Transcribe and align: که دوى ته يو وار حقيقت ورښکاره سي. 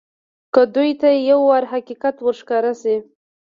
که 0.53 0.61
دوى 0.73 0.91
ته 1.01 1.09
يو 1.29 1.39
وار 1.49 1.63
حقيقت 1.73 2.15
ورښکاره 2.21 2.73
سي. 2.81 2.95